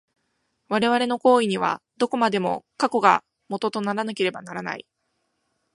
[0.69, 4.87] 我々の行為には、どこまでも過去が基とならなければならない。